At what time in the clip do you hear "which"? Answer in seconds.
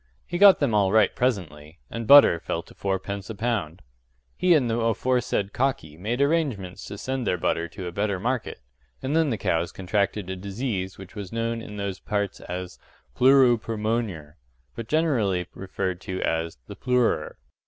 10.97-11.13